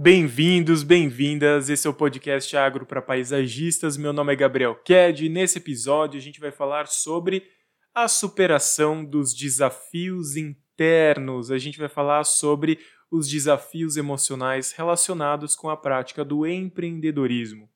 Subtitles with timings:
[0.00, 1.68] Bem-vindos, bem-vindas.
[1.68, 3.96] Esse é o podcast Agro para Paisagistas.
[3.96, 7.42] Meu nome é Gabriel Ked e nesse episódio a gente vai falar sobre
[7.92, 11.50] a superação dos desafios internos.
[11.50, 12.78] A gente vai falar sobre
[13.10, 17.68] os desafios emocionais relacionados com a prática do empreendedorismo.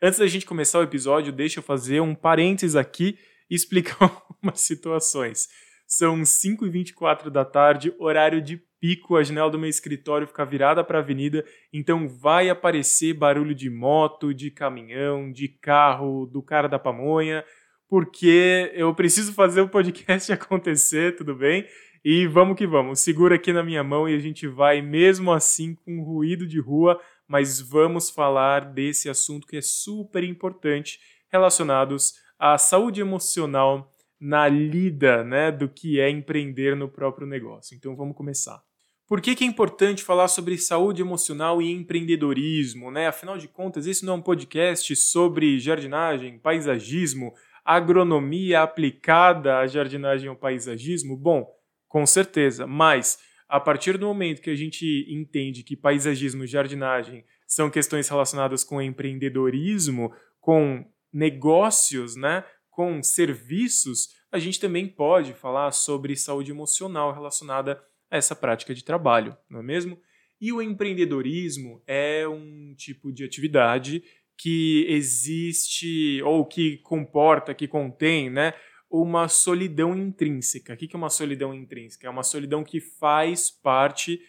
[0.00, 3.18] Antes da gente começar o episódio, deixa eu fazer um parênteses aqui
[3.50, 3.98] e explicar
[4.30, 5.48] algumas situações.
[5.86, 10.98] São 5h24 da tarde, horário de pico, a janela do meu escritório fica virada para
[10.98, 16.78] a avenida, então vai aparecer barulho de moto, de caminhão, de carro, do cara da
[16.78, 17.44] pamonha,
[17.88, 21.66] porque eu preciso fazer o podcast acontecer, tudo bem?
[22.04, 25.74] E vamos que vamos, segura aqui na minha mão e a gente vai mesmo assim
[25.74, 31.00] com ruído de rua, mas vamos falar desse assunto que é super importante
[31.30, 37.76] relacionados à saúde emocional na lida, né, do que é empreender no próprio negócio.
[37.76, 38.67] Então vamos começar.
[39.08, 42.90] Por que, que, é importante falar sobre saúde emocional e empreendedorismo?
[42.90, 43.06] Né?
[43.06, 47.32] Afinal de contas, esse não é um podcast sobre jardinagem, paisagismo,
[47.64, 51.16] agronomia aplicada à jardinagem ou paisagismo?
[51.16, 51.50] Bom,
[51.88, 57.24] com certeza, mas a partir do momento que a gente entende que paisagismo e jardinagem
[57.46, 65.72] são questões relacionadas com empreendedorismo, com negócios, né, com serviços, a gente também pode falar
[65.72, 70.00] sobre saúde emocional relacionada essa prática de trabalho, não é mesmo?
[70.40, 74.02] E o empreendedorismo é um tipo de atividade
[74.36, 78.54] que existe ou que comporta, que contém, né,
[78.88, 80.74] uma solidão intrínseca.
[80.74, 82.06] O que é uma solidão intrínseca?
[82.06, 84.20] É uma solidão que faz parte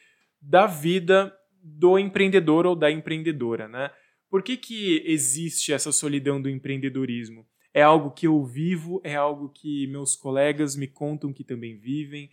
[0.41, 3.91] da vida do empreendedor ou da empreendedora, né?
[4.30, 7.45] Por que, que existe essa solidão do empreendedorismo?
[7.73, 12.30] É algo que eu vivo, é algo que meus colegas me contam que também vivem,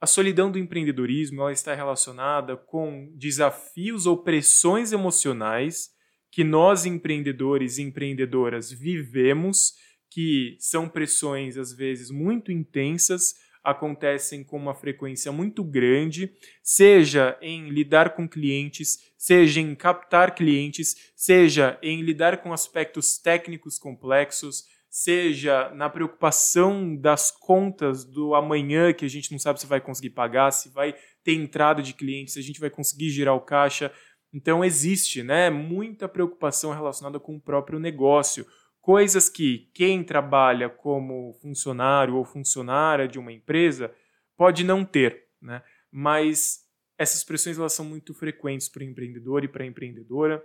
[0.00, 5.90] a solidão do empreendedorismo ela está relacionada com desafios ou pressões emocionais
[6.30, 9.74] que nós empreendedores e empreendedoras vivemos,
[10.10, 13.34] que são pressões às vezes muito intensas,
[13.64, 16.30] acontecem com uma frequência muito grande,
[16.62, 23.76] seja em lidar com clientes, seja em captar clientes, seja em lidar com aspectos técnicos
[23.76, 24.66] complexos,
[24.98, 30.08] seja na preocupação das contas do amanhã, que a gente não sabe se vai conseguir
[30.08, 33.92] pagar, se vai ter entrada de clientes, se a gente vai conseguir girar o caixa.
[34.32, 38.46] Então existe, né, muita preocupação relacionada com o próprio negócio,
[38.80, 43.94] coisas que quem trabalha como funcionário ou funcionária de uma empresa
[44.34, 45.62] pode não ter, né?
[45.92, 46.60] Mas
[46.96, 50.42] essas pressões elas são muito frequentes para o empreendedor e para a empreendedora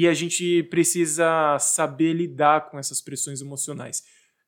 [0.00, 4.04] e a gente precisa saber lidar com essas pressões emocionais.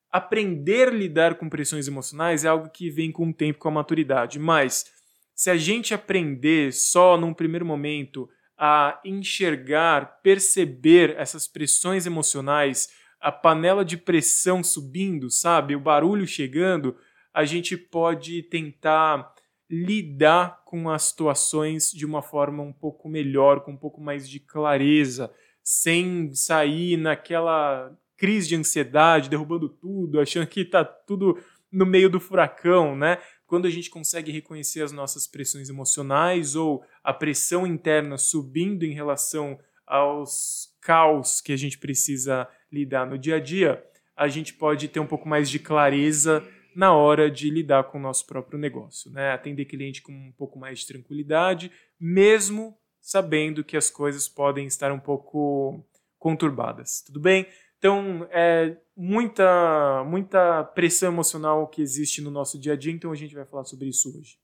[0.08, 3.72] Aprender a lidar com pressões emocionais é algo que vem com o tempo, com a
[3.72, 4.86] maturidade, mas
[5.34, 12.88] se a gente aprender só num primeiro momento a enxergar, perceber essas pressões emocionais,
[13.20, 16.96] a panela de pressão subindo, sabe, o barulho chegando,
[17.34, 19.34] a gente pode tentar
[19.68, 24.38] lidar com as situações de uma forma um pouco melhor, com um pouco mais de
[24.38, 25.32] clareza,
[25.70, 31.38] sem sair naquela crise de ansiedade, derrubando tudo, achando que está tudo
[31.70, 33.18] no meio do furacão, né?
[33.46, 38.92] Quando a gente consegue reconhecer as nossas pressões emocionais ou a pressão interna subindo em
[38.92, 43.80] relação aos caos que a gente precisa lidar no dia a dia,
[44.16, 46.44] a gente pode ter um pouco mais de clareza
[46.74, 49.30] na hora de lidar com o nosso próprio negócio, né?
[49.30, 52.76] Atender cliente com um pouco mais de tranquilidade, mesmo
[53.10, 55.84] sabendo que as coisas podem estar um pouco
[56.16, 57.02] conturbadas.
[57.04, 57.44] Tudo bem?
[57.76, 63.16] Então, é muita muita pressão emocional que existe no nosso dia a dia, então a
[63.16, 64.38] gente vai falar sobre isso hoje.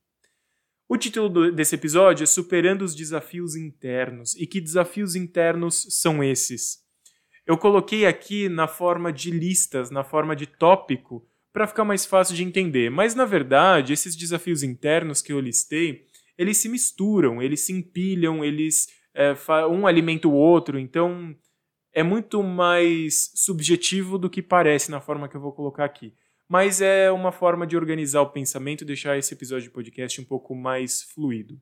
[0.88, 4.34] O título desse episódio é Superando os Desafios Internos.
[4.34, 6.78] E que desafios internos são esses?
[7.47, 12.34] Eu coloquei aqui na forma de listas, na forma de tópico, para ficar mais fácil
[12.34, 12.91] de entender.
[12.91, 16.04] Mas na verdade, esses desafios internos que eu listei,
[16.39, 19.35] eles se misturam, eles se empilham, eles é,
[19.71, 20.78] um alimenta o outro.
[20.78, 21.34] Então
[21.93, 26.15] é muito mais subjetivo do que parece na forma que eu vou colocar aqui.
[26.49, 30.25] Mas é uma forma de organizar o pensamento e deixar esse episódio de podcast um
[30.25, 31.60] pouco mais fluido.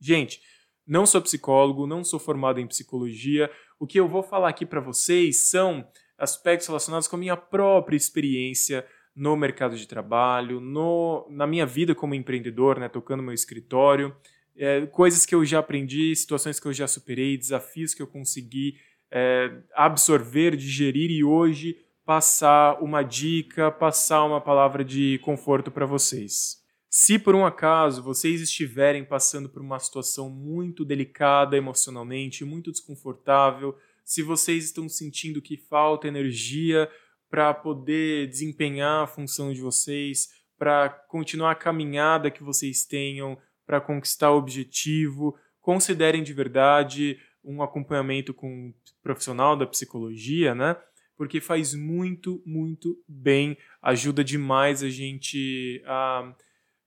[0.00, 0.40] Gente,
[0.86, 3.50] não sou psicólogo, não sou formado em psicologia.
[3.78, 5.86] O que eu vou falar aqui para vocês são
[6.16, 8.86] aspectos relacionados com a minha própria experiência
[9.18, 14.14] no mercado de trabalho, no, na minha vida como empreendedor, né, tocando meu escritório,
[14.56, 18.76] é, coisas que eu já aprendi, situações que eu já superei, desafios que eu consegui
[19.10, 26.62] é, absorver, digerir e hoje passar uma dica, passar uma palavra de conforto para vocês.
[26.88, 33.76] Se por um acaso vocês estiverem passando por uma situação muito delicada emocionalmente, muito desconfortável,
[34.04, 36.88] se vocês estão sentindo que falta energia
[37.30, 43.80] para poder desempenhar a função de vocês, para continuar a caminhada que vocês tenham, para
[43.80, 50.76] conquistar o objetivo, considerem de verdade um acompanhamento com um profissional da psicologia, né?
[51.16, 56.34] Porque faz muito, muito bem, ajuda demais a gente a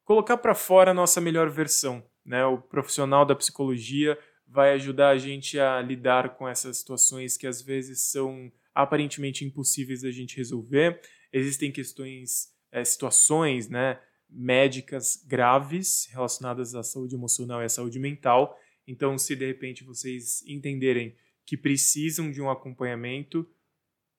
[0.03, 2.45] colocar para fora a nossa melhor versão, né?
[2.45, 4.17] O profissional da psicologia
[4.47, 10.01] vai ajudar a gente a lidar com essas situações que às vezes são aparentemente impossíveis
[10.01, 11.01] da gente resolver.
[11.31, 18.57] Existem questões, é, situações, né, médicas graves relacionadas à saúde emocional e à saúde mental.
[18.87, 21.15] Então, se de repente vocês entenderem
[21.45, 23.47] que precisam de um acompanhamento,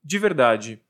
[0.05, 0.83] de verdade,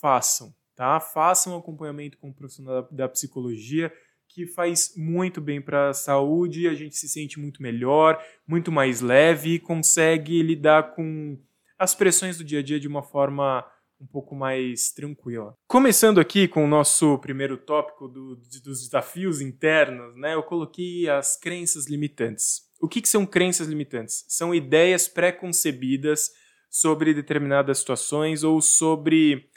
[0.00, 0.98] façam, tá?
[0.98, 3.92] Façam um acompanhamento com um profissional da, da psicologia
[4.28, 9.00] que faz muito bem para a saúde, a gente se sente muito melhor, muito mais
[9.00, 11.38] leve e consegue lidar com
[11.78, 13.64] as pressões do dia a dia de uma forma
[14.00, 15.56] um pouco mais tranquila.
[15.66, 21.36] Começando aqui com o nosso primeiro tópico do, dos desafios internos, né, eu coloquei as
[21.36, 22.62] crenças limitantes.
[22.80, 24.24] O que, que são crenças limitantes?
[24.28, 26.30] São ideias pré-concebidas
[26.68, 29.48] sobre determinadas situações ou sobre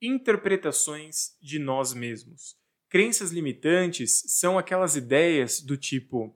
[0.00, 2.56] interpretações de nós mesmos.
[2.88, 6.34] Crenças limitantes são aquelas ideias do tipo: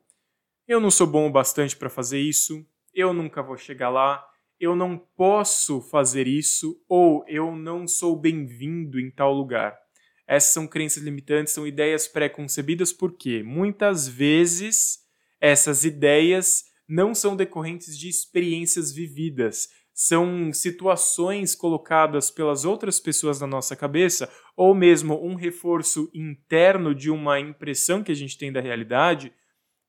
[0.69, 4.25] eu não sou bom o bastante para fazer isso, eu nunca vou chegar lá,
[4.58, 9.76] eu não posso fazer isso ou eu não sou bem-vindo em tal lugar.
[10.26, 12.92] Essas são crenças limitantes, são ideias pré-concebidas.
[12.92, 14.98] Porque muitas vezes
[15.40, 23.46] essas ideias não são decorrentes de experiências vividas, são situações colocadas pelas outras pessoas na
[23.46, 28.60] nossa cabeça, ou mesmo um reforço interno de uma impressão que a gente tem da
[28.60, 29.32] realidade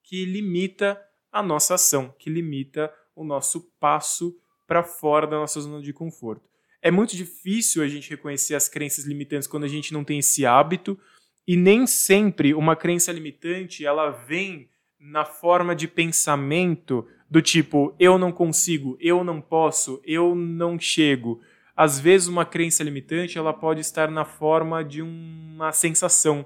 [0.04, 1.02] que limita
[1.32, 6.48] a nossa ação, que limita o nosso passo para fora da nossa zona de conforto.
[6.82, 10.46] É muito difícil a gente reconhecer as crenças limitantes quando a gente não tem esse
[10.46, 11.00] hábito,
[11.48, 14.70] e nem sempre uma crença limitante ela vem
[15.00, 21.42] na forma de pensamento do tipo eu não consigo, eu não posso, eu não chego.
[21.76, 26.46] Às vezes uma crença limitante ela pode estar na forma de uma sensação.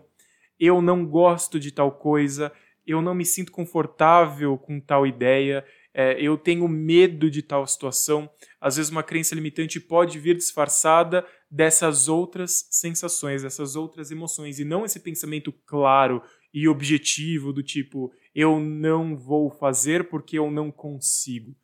[0.59, 2.51] Eu não gosto de tal coisa,
[2.85, 5.63] eu não me sinto confortável com tal ideia,
[5.93, 8.29] é, eu tenho medo de tal situação.
[8.59, 14.65] Às vezes uma crença limitante pode vir disfarçada dessas outras sensações, dessas outras emoções, e
[14.65, 16.21] não esse pensamento claro
[16.53, 21.55] e objetivo do tipo eu não vou fazer porque eu não consigo.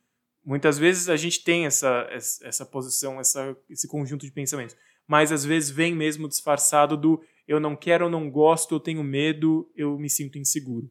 [0.44, 2.08] Muitas vezes a gente tem essa,
[2.42, 4.76] essa posição, essa, esse conjunto de pensamentos,
[5.06, 9.02] mas às vezes vem mesmo disfarçado do eu não quero, eu não gosto, eu tenho
[9.04, 10.90] medo, eu me sinto inseguro.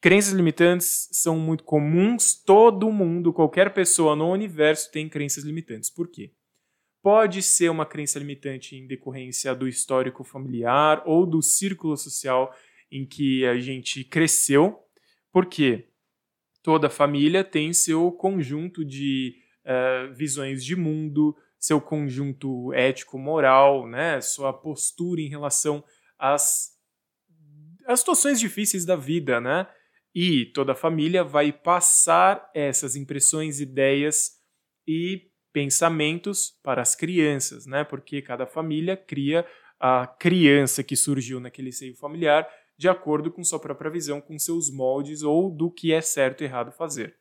[0.00, 5.90] Crenças limitantes são muito comuns, todo mundo, qualquer pessoa no universo tem crenças limitantes.
[5.90, 6.32] Por quê?
[7.02, 12.54] Pode ser uma crença limitante em decorrência do histórico familiar ou do círculo social
[12.90, 14.78] em que a gente cresceu,
[15.32, 15.88] porque
[16.62, 24.52] toda família tem seu conjunto de uh, visões de mundo, seu conjunto ético-moral, né, sua
[24.52, 25.82] postura em relação
[26.18, 26.76] às,
[27.86, 29.66] às situações difíceis da vida, né?
[30.18, 34.30] E toda a família vai passar essas impressões, ideias
[34.88, 37.84] e pensamentos para as crianças, né?
[37.84, 39.44] Porque cada família cria
[39.78, 44.70] a criança que surgiu naquele seio familiar de acordo com sua própria visão, com seus
[44.70, 47.14] moldes ou do que é certo e errado fazer.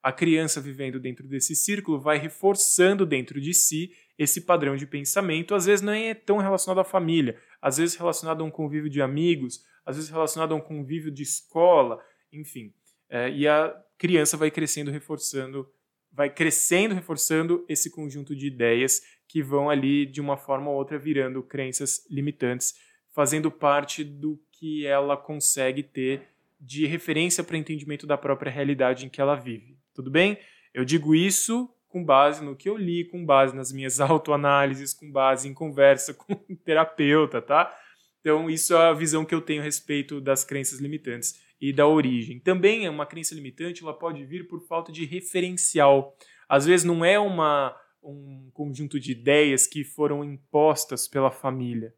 [0.00, 5.56] A criança vivendo dentro desse círculo vai reforçando dentro de si esse padrão de pensamento,
[5.56, 9.02] às vezes não é tão relacionado à família, às vezes relacionado a um convívio de
[9.02, 11.98] amigos, às vezes relacionado a um convívio de escola,
[12.32, 12.72] enfim.
[13.08, 15.68] É, e a criança vai crescendo, reforçando,
[16.12, 20.98] vai crescendo, reforçando esse conjunto de ideias que vão ali, de uma forma ou outra,
[20.98, 22.74] virando crenças limitantes,
[23.14, 26.28] fazendo parte do que ela consegue ter
[26.60, 29.76] de referência para entendimento da própria realidade em que ela vive.
[29.94, 30.38] Tudo bem?
[30.74, 35.10] Eu digo isso com base no que eu li, com base nas minhas autoanálises, com
[35.10, 37.74] base em conversa com um terapeuta, tá?
[38.20, 41.86] Então, isso é a visão que eu tenho a respeito das crenças limitantes e da
[41.86, 42.38] origem.
[42.38, 46.16] Também uma crença limitante, ela pode vir por falta de referencial.
[46.48, 51.92] Às vezes não é uma um conjunto de ideias que foram impostas pela família,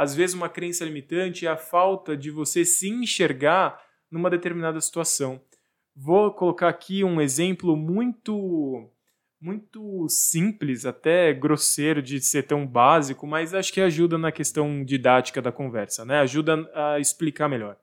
[0.00, 3.78] às vezes, uma crença limitante é a falta de você se enxergar
[4.10, 5.38] numa determinada situação.
[5.94, 8.90] Vou colocar aqui um exemplo muito
[9.38, 15.42] muito simples, até grosseiro de ser tão básico, mas acho que ajuda na questão didática
[15.42, 16.20] da conversa, né?
[16.20, 17.76] Ajuda a explicar melhor.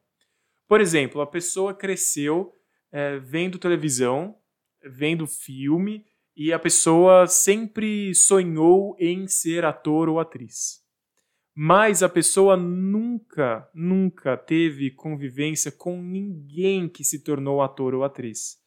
[0.67, 2.53] Por exemplo, a pessoa cresceu
[2.91, 4.35] é, vendo televisão,
[4.83, 6.05] vendo filme,
[6.35, 10.85] e a pessoa sempre sonhou em ser ator ou atriz.
[11.55, 18.57] Mas a pessoa nunca, nunca teve convivência com ninguém que se tornou ator ou atriz.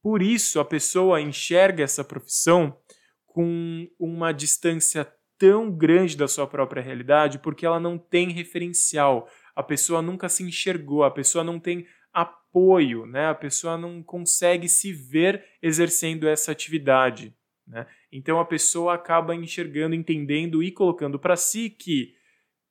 [0.00, 2.78] Por isso, a pessoa enxerga essa profissão
[3.26, 5.04] com uma distância
[5.36, 9.28] tão grande da sua própria realidade porque ela não tem referencial.
[9.60, 13.26] A pessoa nunca se enxergou, a pessoa não tem apoio, né?
[13.26, 17.36] A pessoa não consegue se ver exercendo essa atividade,
[17.66, 17.86] né?
[18.10, 22.14] Então a pessoa acaba enxergando, entendendo e colocando para si que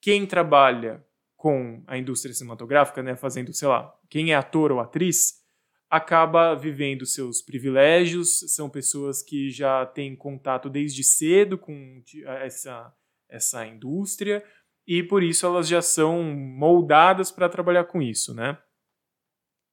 [0.01, 1.05] quem trabalha
[1.37, 5.43] com a indústria cinematográfica, né, fazendo, sei lá, quem é ator ou atriz,
[5.89, 12.01] acaba vivendo seus privilégios, são pessoas que já têm contato desde cedo com
[12.41, 12.91] essa,
[13.29, 14.43] essa indústria
[14.89, 18.57] e por isso elas já são moldadas para trabalhar com isso, né?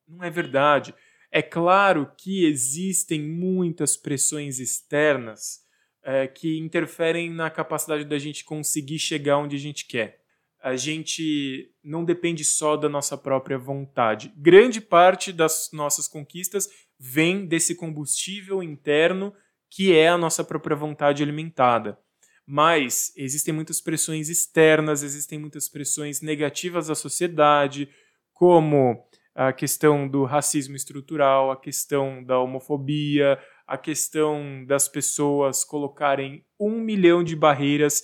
[0.07, 0.95] Não é verdade.
[1.33, 5.65] É claro que existem muitas pressões externas
[6.03, 10.21] é, que interferem na capacidade da gente conseguir chegar onde a gente quer.
[10.63, 14.31] A gente não depende só da nossa própria vontade.
[14.37, 16.69] Grande parte das nossas conquistas
[16.99, 19.33] vem desse combustível interno
[19.71, 21.99] que é a nossa própria vontade alimentada.
[22.47, 27.89] Mas existem muitas pressões externas, existem muitas pressões negativas da sociedade,
[28.33, 36.45] como a questão do racismo estrutural, a questão da homofobia, a questão das pessoas colocarem
[36.59, 38.03] um milhão de barreiras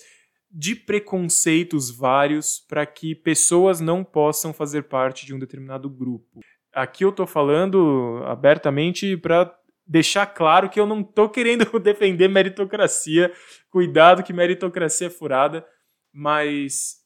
[0.51, 6.41] de preconceitos vários para que pessoas não possam fazer parte de um determinado grupo.
[6.71, 9.51] Aqui eu estou falando abertamente para
[9.85, 13.31] deixar claro que eu não estou querendo defender meritocracia.
[13.69, 15.65] Cuidado que meritocracia é furada,
[16.11, 17.03] mas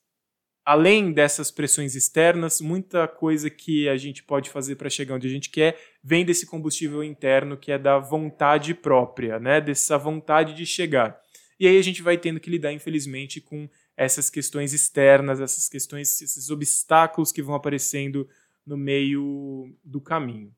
[0.66, 5.32] além dessas pressões externas, muita coisa que a gente pode fazer para chegar onde a
[5.32, 9.62] gente quer vem desse combustível interno que é da vontade própria, né?
[9.62, 11.18] Dessa vontade de chegar.
[11.60, 16.22] E aí a gente vai tendo que lidar, infelizmente, com essas questões externas, essas questões,
[16.22, 18.28] esses obstáculos que vão aparecendo
[18.66, 20.54] no meio do caminho.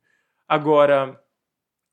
[0.48, 1.22] Agora,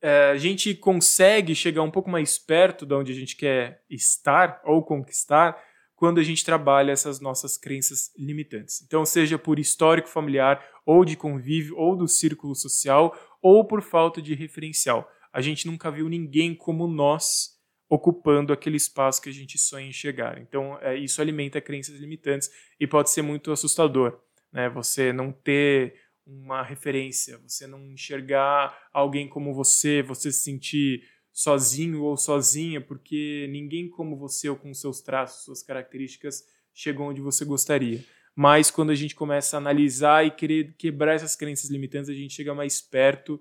[0.07, 4.63] é, a gente consegue chegar um pouco mais perto de onde a gente quer estar
[4.65, 5.61] ou conquistar
[5.97, 8.83] quando a gente trabalha essas nossas crenças limitantes.
[8.83, 14.23] Então, seja por histórico familiar, ou de convívio, ou do círculo social, ou por falta
[14.23, 15.11] de referencial.
[15.33, 17.57] A gente nunca viu ninguém como nós
[17.89, 20.39] ocupando aquele espaço que a gente sonha em chegar.
[20.39, 22.49] Então, é, isso alimenta crenças limitantes
[22.79, 24.21] e pode ser muito assustador.
[24.53, 24.69] Né?
[24.69, 31.03] Você não ter uma referência, você não enxergar alguém como você, você se sentir
[31.33, 37.21] sozinho ou sozinha, porque ninguém como você ou com seus traços, suas características chegou onde
[37.21, 38.05] você gostaria.
[38.35, 42.35] Mas quando a gente começa a analisar e querer quebrar essas crenças limitantes, a gente
[42.35, 43.41] chega mais perto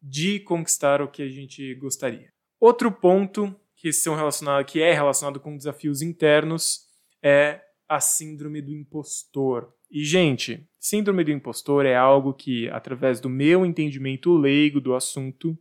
[0.00, 2.32] de conquistar o que a gente gostaria.
[2.60, 6.86] Outro ponto que, são relacionado, que é relacionado com desafios internos
[7.22, 9.72] é a síndrome do impostor.
[9.90, 15.56] E, gente, síndrome do impostor é algo que, através do meu entendimento leigo do assunto,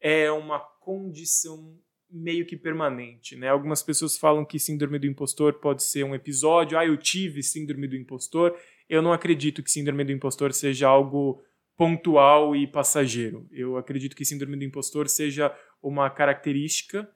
[0.00, 1.76] é uma condição
[2.10, 3.48] meio que permanente, né?
[3.48, 7.86] Algumas pessoas falam que síndrome do impostor pode ser um episódio, ah, eu tive síndrome
[7.86, 8.56] do impostor.
[8.88, 11.42] Eu não acredito que síndrome do impostor seja algo
[11.76, 13.46] pontual e passageiro.
[13.52, 17.08] Eu acredito que síndrome do impostor seja uma característica,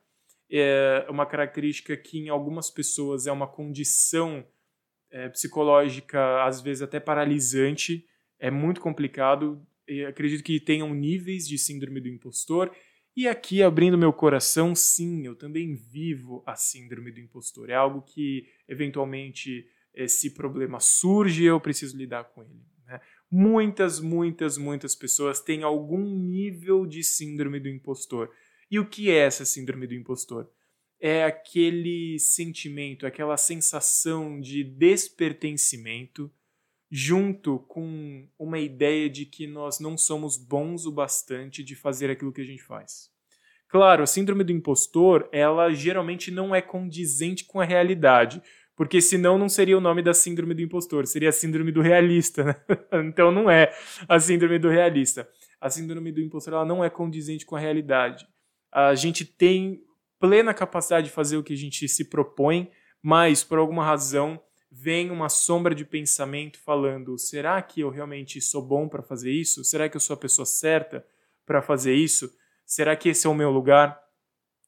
[0.51, 4.47] é uma característica que em algumas pessoas é uma condição
[5.13, 8.05] é, psicológica, às vezes até paralisante,
[8.41, 9.65] é muito complicado.
[9.87, 12.73] Eu acredito que tenham níveis de síndrome do impostor
[13.15, 17.69] e aqui, abrindo meu coração, sim, eu também vivo a síndrome do impostor.
[17.69, 22.65] É algo que, eventualmente, esse problema surge e eu preciso lidar com ele.
[22.87, 22.99] Né?
[23.31, 28.31] Muitas, muitas, muitas pessoas têm algum nível de síndrome do impostor.
[28.71, 30.49] E o que é essa síndrome do impostor?
[31.05, 36.31] É aquele sentimento, aquela sensação de despertencimento
[36.95, 42.33] junto com uma ideia de que nós não somos bons o bastante de fazer aquilo
[42.33, 43.11] que a gente faz.
[43.67, 48.43] Claro, a síndrome do impostor, ela geralmente não é condizente com a realidade,
[48.77, 52.45] porque senão não seria o nome da síndrome do impostor, seria a síndrome do realista,
[52.45, 52.57] né?
[53.09, 53.75] Então não é
[54.07, 55.27] a síndrome do realista.
[55.59, 58.27] A síndrome do impostor ela não é condizente com a realidade.
[58.71, 59.83] A gente tem
[60.23, 62.71] plena capacidade de fazer o que a gente se propõe,
[63.03, 68.65] mas por alguma razão vem uma sombra de pensamento falando: será que eu realmente sou
[68.65, 69.65] bom para fazer isso?
[69.65, 71.05] Será que eu sou a pessoa certa
[71.45, 72.33] para fazer isso?
[72.65, 74.01] Será que esse é o meu lugar?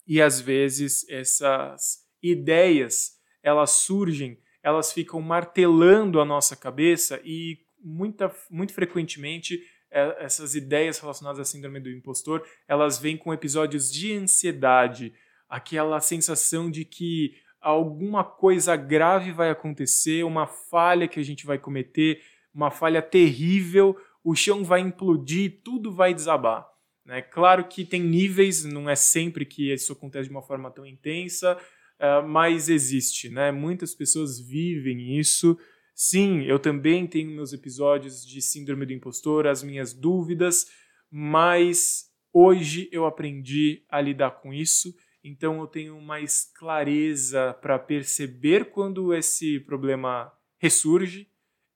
[0.04, 8.34] E às vezes essas ideias elas surgem, elas ficam martelando a nossa cabeça e muita,
[8.50, 14.12] muito frequentemente é, essas ideias relacionadas à síndrome do impostor, elas vêm com episódios de
[14.12, 15.14] ansiedade,
[15.54, 21.58] aquela sensação de que alguma coisa grave vai acontecer, uma falha que a gente vai
[21.58, 22.20] cometer,
[22.54, 26.66] uma falha terrível, o chão vai implodir, tudo vai desabar.
[27.04, 27.20] Né?
[27.22, 31.56] Claro que tem níveis, não é sempre que isso acontece de uma forma tão intensa,
[32.00, 33.28] uh, mas existe.
[33.28, 33.52] Né?
[33.52, 35.58] Muitas pessoas vivem isso
[35.94, 40.66] Sim, eu também tenho meus episódios de Síndrome do Impostor, as minhas dúvidas,
[41.08, 44.92] mas hoje eu aprendi a lidar com isso,
[45.24, 51.26] então eu tenho mais clareza para perceber quando esse problema ressurge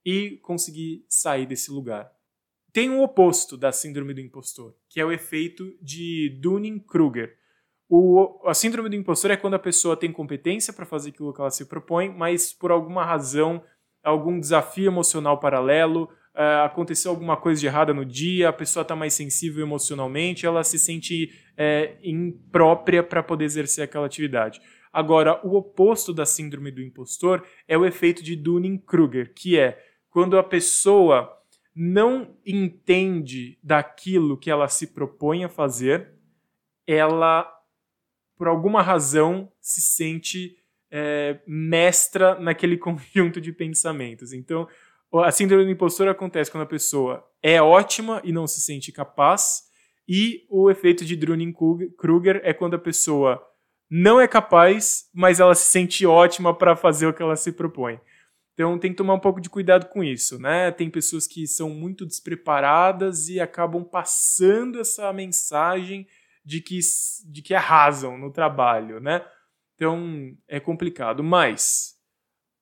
[0.05, 2.13] e conseguir sair desse lugar.
[2.73, 7.37] Tem um oposto da Síndrome do Impostor, que é o efeito de Dunning-Kruger.
[8.45, 11.51] a síndrome do impostor é quando a pessoa tem competência para fazer aquilo que ela
[11.51, 13.65] se propõe, mas por alguma razão
[14.05, 18.95] algum desafio emocional paralelo, uh, aconteceu alguma coisa de errada no dia, a pessoa está
[18.95, 24.61] mais sensível emocionalmente, ela se sente é, imprópria para poder exercer aquela atividade.
[24.93, 30.39] Agora, o oposto da síndrome do impostor é o efeito de Dunning-Kruger, que é quando
[30.39, 31.35] a pessoa
[31.75, 36.15] não entende daquilo que ela se propõe a fazer,
[36.87, 37.49] ela,
[38.37, 40.57] por alguma razão, se sente
[40.91, 44.33] é, mestra naquele conjunto de pensamentos.
[44.33, 44.67] Então,
[45.15, 49.63] a síndrome do impostor acontece quando a pessoa é ótima e não se sente capaz,
[50.09, 53.43] e o efeito de Dunning-Kruger é quando a pessoa
[53.91, 58.01] não é capaz, mas ela se sente ótima para fazer o que ela se propõe.
[58.55, 60.73] Então tem que tomar um pouco de cuidado com isso, né?
[60.73, 66.07] Tem pessoas que são muito despreparadas e acabam passando essa mensagem
[66.45, 66.81] de que,
[67.27, 69.25] de que arrasam no trabalho, né?
[69.77, 71.23] Então é complicado.
[71.23, 71.98] Mas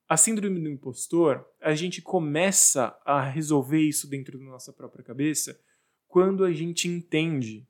[0.08, 5.58] a síndrome do impostor, a gente começa a resolver isso dentro da nossa própria cabeça
[6.06, 7.68] quando a gente entende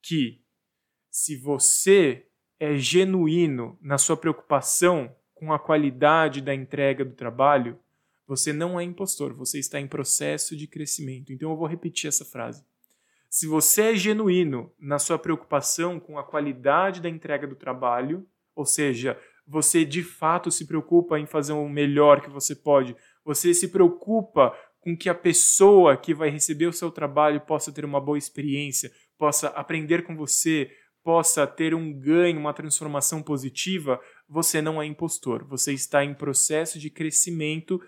[0.00, 0.40] que
[1.10, 2.26] se você
[2.58, 7.78] é genuíno na sua preocupação com a qualidade da entrega do trabalho,
[8.26, 11.32] você não é impostor, você está em processo de crescimento.
[11.32, 12.64] Então eu vou repetir essa frase.
[13.28, 18.64] Se você é genuíno na sua preocupação com a qualidade da entrega do trabalho, ou
[18.64, 22.96] seja, você de fato se preocupa em fazer o melhor que você pode.
[23.24, 27.84] Você se preocupa com que a pessoa que vai receber o seu trabalho possa ter
[27.84, 30.70] uma boa experiência, possa aprender com você,
[31.02, 35.46] possa ter um ganho, uma transformação positiva, você não é impostor.
[35.48, 37.80] Você está em processo de crescimento,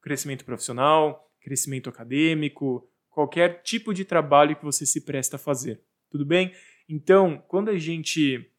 [0.00, 5.82] crescimento profissional, crescimento acadêmico, qualquer tipo de trabalho que você se presta a fazer.
[6.10, 6.52] Tudo bem?
[6.88, 8.50] Então, quando a gente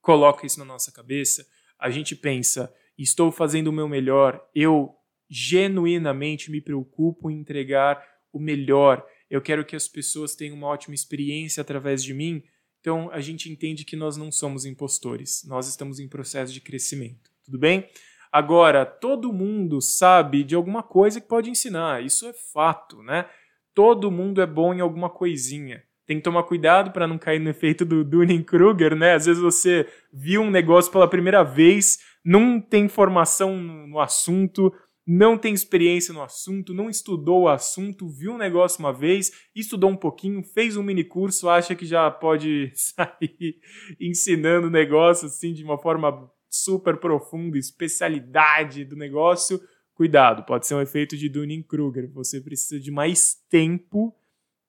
[0.00, 1.46] coloca isso na nossa cabeça,
[1.84, 4.96] a gente pensa, estou fazendo o meu melhor, eu
[5.28, 10.94] genuinamente me preocupo em entregar o melhor, eu quero que as pessoas tenham uma ótima
[10.94, 12.42] experiência através de mim.
[12.80, 17.30] Então a gente entende que nós não somos impostores, nós estamos em processo de crescimento.
[17.44, 17.86] Tudo bem?
[18.32, 23.28] Agora, todo mundo sabe de alguma coisa que pode ensinar, isso é fato, né?
[23.74, 27.50] Todo mundo é bom em alguma coisinha tem que tomar cuidado para não cair no
[27.50, 29.14] efeito do Dunning-Kruger, né?
[29.14, 34.72] Às vezes você viu um negócio pela primeira vez, não tem formação no assunto,
[35.06, 39.90] não tem experiência no assunto, não estudou o assunto, viu um negócio uma vez, estudou
[39.90, 43.56] um pouquinho, fez um mini curso, acha que já pode sair
[44.00, 49.60] ensinando o negócio assim de uma forma super profunda, especialidade do negócio.
[49.94, 52.10] Cuidado, pode ser um efeito de Dunning-Kruger.
[52.12, 54.14] Você precisa de mais tempo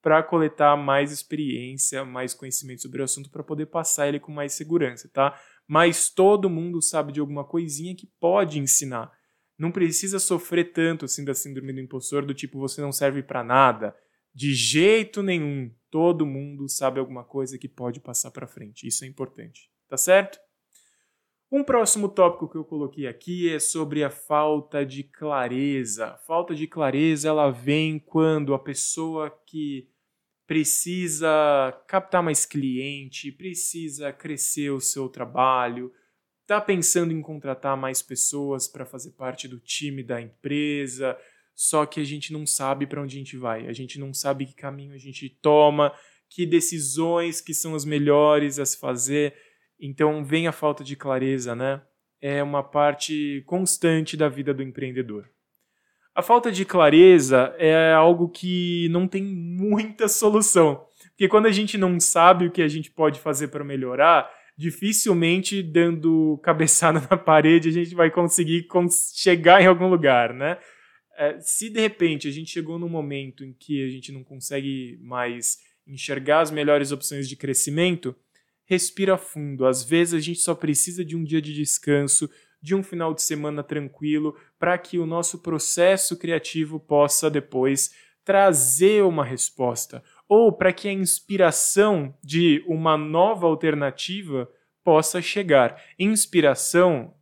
[0.05, 4.53] para coletar mais experiência, mais conhecimento sobre o assunto para poder passar ele com mais
[4.53, 5.35] segurança, tá?
[5.67, 9.11] Mas todo mundo sabe de alguma coisinha que pode ensinar.
[9.57, 13.43] Não precisa sofrer tanto assim da síndrome do impostor do tipo você não serve para
[13.43, 13.95] nada.
[14.31, 15.73] De jeito nenhum.
[15.89, 18.87] Todo mundo sabe alguma coisa que pode passar para frente.
[18.87, 20.37] Isso é importante, tá certo?
[21.51, 26.15] Um próximo tópico que eu coloquei aqui é sobre a falta de clareza.
[26.27, 29.89] Falta de clareza ela vem quando a pessoa que
[30.47, 31.27] precisa
[31.87, 35.91] captar mais cliente, precisa crescer o seu trabalho,
[36.41, 41.17] está pensando em contratar mais pessoas para fazer parte do time da empresa,
[41.55, 44.45] só que a gente não sabe para onde a gente vai, a gente não sabe
[44.45, 45.93] que caminho a gente toma,
[46.29, 49.33] que decisões que são as melhores a se fazer.
[49.79, 51.81] Então vem a falta de clareza, né?
[52.21, 55.29] É uma parte constante da vida do empreendedor.
[56.15, 60.85] A falta de clareza é algo que não tem muita solução.
[61.09, 65.61] Porque quando a gente não sabe o que a gente pode fazer para melhorar, dificilmente
[65.61, 68.65] dando cabeçada na parede a gente vai conseguir
[69.13, 70.57] chegar em algum lugar, né?
[71.17, 74.99] é, se de repente a gente chegou num momento em que a gente não consegue
[75.01, 78.15] mais enxergar as melhores opções de crescimento,
[78.65, 79.65] respira fundo.
[79.65, 82.29] Às vezes a gente só precisa de um dia de descanso,
[82.65, 89.03] de um final de semana tranquilo, para que o nosso processo criativo possa depois trazer
[89.03, 94.49] uma resposta, ou para que a inspiração de uma nova alternativa
[94.83, 95.79] possa chegar.
[95.99, 97.13] Inspiração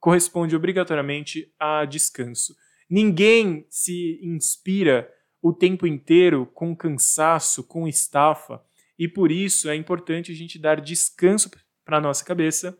[0.00, 2.56] corresponde obrigatoriamente a descanso.
[2.90, 5.08] Ninguém se inspira
[5.40, 8.60] o tempo inteiro com cansaço, com estafa,
[8.98, 11.48] e por isso é importante a gente dar descanso
[11.84, 12.76] para a nossa cabeça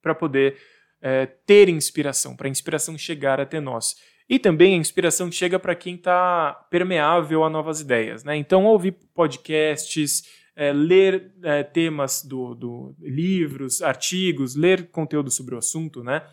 [0.00, 0.56] para poder
[1.00, 3.96] é, ter inspiração, para a inspiração chegar até nós.
[4.28, 8.24] E também a inspiração chega para quem está permeável a novas ideias.
[8.24, 8.36] Né?
[8.36, 10.24] Então, ouvir podcasts,
[10.56, 16.26] é, ler é, temas do, do, livros, artigos, ler conteúdo sobre o assunto, né?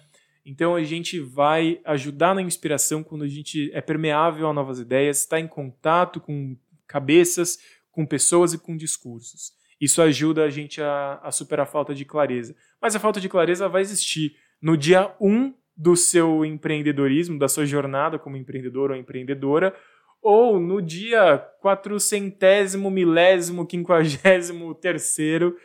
[0.46, 5.20] Então a gente vai ajudar na inspiração quando a gente é permeável a novas ideias,
[5.20, 7.60] está em contato com cabeças,
[7.92, 9.54] com pessoas e com discursos.
[9.80, 12.56] Isso ajuda a gente a, a superar a falta de clareza.
[12.82, 17.50] Mas a falta de clareza vai existir no dia 1 um do seu empreendedorismo, da
[17.50, 19.76] sua jornada como empreendedor ou empreendedora,
[20.22, 25.58] ou no dia quatrocentésimo, milésimo, quinquagésimo terceiro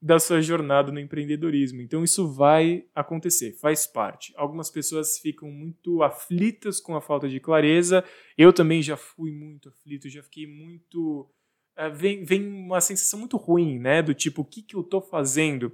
[0.00, 1.80] da sua jornada no empreendedorismo.
[1.80, 4.32] Então isso vai acontecer, faz parte.
[4.36, 8.04] Algumas pessoas ficam muito aflitas com a falta de clareza.
[8.38, 11.28] Eu também já fui muito aflito, já fiquei muito
[11.76, 15.00] uh, vem, vem uma sensação muito ruim, né, do tipo o que que eu estou
[15.00, 15.72] fazendo?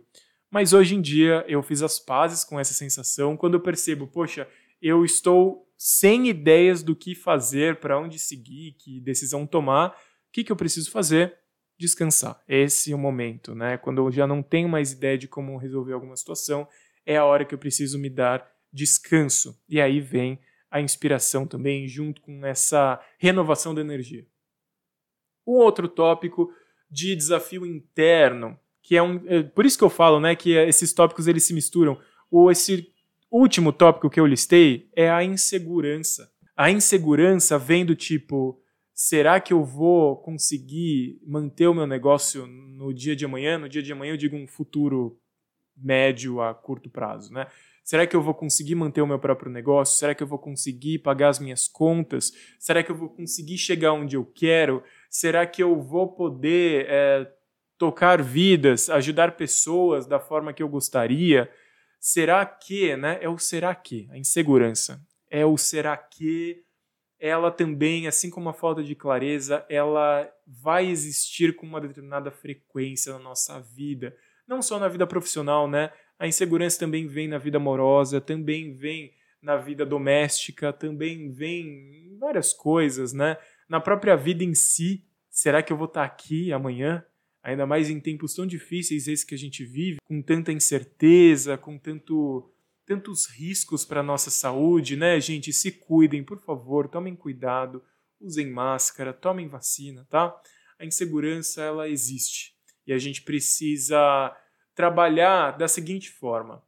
[0.51, 4.49] Mas hoje em dia eu fiz as pazes com essa sensação quando eu percebo, poxa,
[4.83, 9.91] eu estou sem ideias do que fazer, para onde seguir, que decisão tomar.
[9.91, 11.39] O que, que eu preciso fazer?
[11.79, 12.43] Descansar.
[12.47, 13.79] Esse é o momento, né?
[13.79, 16.69] Quando eu já não tenho mais ideia de como resolver alguma situação,
[17.07, 19.59] é a hora que eu preciso me dar descanso.
[19.69, 20.39] E aí vem
[20.71, 24.27] a inspiração também, junto com essa renovação da energia.
[25.47, 26.53] Um outro tópico
[26.91, 28.59] de desafio interno
[28.91, 29.23] que é um.
[29.29, 31.97] É, por isso que eu falo, né, que esses tópicos eles se misturam.
[32.29, 32.93] O, esse
[33.31, 36.29] último tópico que eu listei é a insegurança.
[36.57, 38.61] A insegurança vem do tipo:
[38.93, 43.59] será que eu vou conseguir manter o meu negócio no dia de amanhã?
[43.59, 45.17] No dia de amanhã eu digo um futuro
[45.77, 47.47] médio a curto prazo, né?
[47.85, 49.97] Será que eu vou conseguir manter o meu próprio negócio?
[49.97, 52.33] Será que eu vou conseguir pagar as minhas contas?
[52.59, 54.83] Será que eu vou conseguir chegar onde eu quero?
[55.09, 57.33] Será que eu vou poder é,
[57.81, 61.51] tocar vidas, ajudar pessoas da forma que eu gostaria,
[61.99, 63.19] será que, né?
[63.23, 65.01] É o será que, a insegurança.
[65.31, 66.63] É o será que
[67.19, 73.15] ela também, assim como a falta de clareza, ela vai existir com uma determinada frequência
[73.15, 74.15] na nossa vida.
[74.47, 75.91] Não só na vida profissional, né?
[76.19, 82.19] A insegurança também vem na vida amorosa, também vem na vida doméstica, também vem em
[82.19, 83.39] várias coisas, né?
[83.67, 85.03] Na própria vida em si.
[85.31, 87.03] Será que eu vou estar aqui amanhã?
[87.43, 91.79] Ainda mais em tempos tão difíceis esses que a gente vive, com tanta incerteza, com
[91.79, 92.51] tanto,
[92.87, 95.53] tantos riscos para a nossa saúde, né, gente?
[95.53, 97.83] Se cuidem, por favor, tomem cuidado,
[98.21, 100.35] usem máscara, tomem vacina, tá?
[100.79, 102.55] A insegurança, ela existe
[102.87, 104.37] e a gente precisa
[104.75, 106.63] trabalhar da seguinte forma.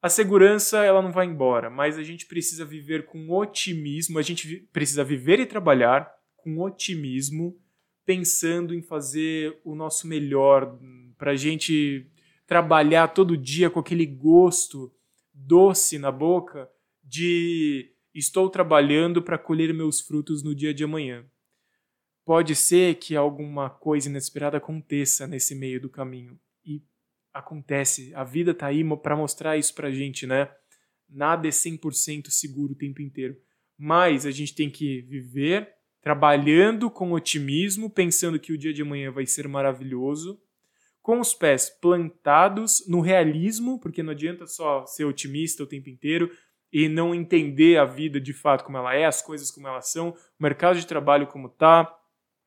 [0.00, 4.68] A segurança ela não vai embora, mas a gente precisa viver com otimismo, a gente
[4.72, 7.60] precisa viver e trabalhar com otimismo
[8.08, 10.78] pensando em fazer o nosso melhor,
[11.18, 12.10] para a gente
[12.46, 14.90] trabalhar todo dia com aquele gosto
[15.34, 16.70] doce na boca
[17.04, 21.22] de estou trabalhando para colher meus frutos no dia de amanhã.
[22.24, 26.40] Pode ser que alguma coisa inesperada aconteça nesse meio do caminho.
[26.64, 26.82] E
[27.30, 28.14] acontece.
[28.14, 30.50] A vida está aí para mostrar isso para a gente, né?
[31.06, 33.36] Nada é 100% seguro o tempo inteiro.
[33.76, 39.10] Mas a gente tem que viver trabalhando com otimismo, pensando que o dia de amanhã
[39.10, 40.40] vai ser maravilhoso,
[41.02, 46.30] com os pés plantados no realismo, porque não adianta só ser otimista o tempo inteiro
[46.72, 50.10] e não entender a vida de fato como ela é, as coisas como elas são,
[50.10, 51.94] o mercado de trabalho como tá,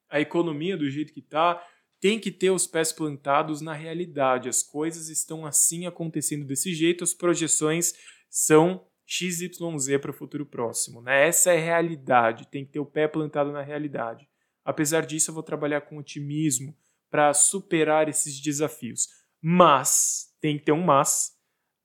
[0.09, 1.63] a economia do jeito que tá,
[1.99, 4.49] tem que ter os pés plantados na realidade.
[4.49, 7.93] As coisas estão assim acontecendo desse jeito, as projeções
[8.29, 11.01] são XYZ para o futuro próximo.
[11.01, 11.27] Né?
[11.27, 14.25] Essa é a realidade, tem que ter o pé plantado na realidade.
[14.63, 16.77] Apesar disso, eu vou trabalhar com otimismo
[17.09, 19.09] para superar esses desafios.
[19.41, 21.37] Mas, tem que ter um mas,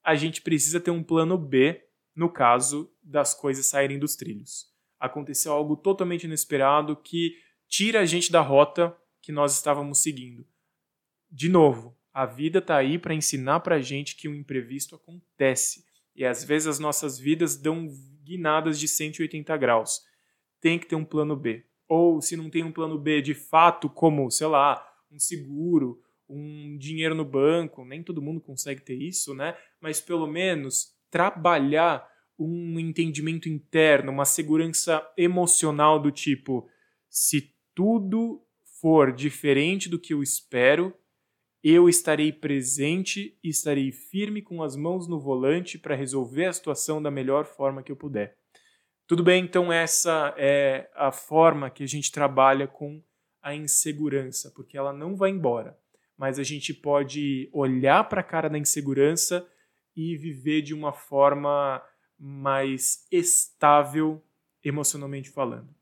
[0.05, 1.83] a gente precisa ter um plano B
[2.15, 4.73] no caso das coisas saírem dos trilhos.
[5.01, 7.37] Aconteceu algo totalmente inesperado que
[7.67, 10.47] tira a gente da rota que nós estávamos seguindo.
[11.29, 15.85] De novo, a vida está aí para ensinar para a gente que o imprevisto acontece
[16.17, 17.89] e às vezes as nossas vidas dão
[18.25, 20.01] guinadas de 180 graus.
[20.61, 21.65] Tem que ter um plano B.
[21.89, 26.77] Ou se não tem um plano B de fato, como, sei lá, um seguro, um
[26.77, 29.57] dinheiro no banco, nem todo mundo consegue ter isso, né?
[29.81, 36.69] Mas pelo menos trabalhar um entendimento interno, uma segurança emocional do tipo:
[37.09, 38.43] se tudo
[38.81, 40.93] for diferente do que eu espero,
[41.63, 47.03] eu estarei presente e estarei firme com as mãos no volante para resolver a situação
[47.03, 48.37] da melhor forma que eu puder.
[49.07, 53.01] Tudo bem, então essa é a forma que a gente trabalha com
[53.41, 55.79] a insegurança, porque ela não vai embora,
[56.19, 59.47] mas a gente pode olhar para a cara da insegurança
[59.95, 61.81] e viver de uma forma
[62.19, 64.21] mais estável
[64.65, 65.76] emocionalmente falando.